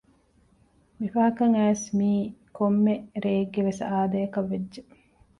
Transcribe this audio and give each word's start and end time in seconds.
މި 0.97 1.07
ފަހަކައް 1.13 1.55
އައިސް 1.57 1.87
މީ 1.99 2.11
ކޮއްމެ 2.57 2.93
ރެއެއްގެވެސް 3.23 3.81
އާދައަކައްވެއްޖެ 3.89 4.81